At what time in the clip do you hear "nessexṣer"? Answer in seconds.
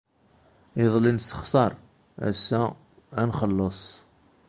1.13-1.71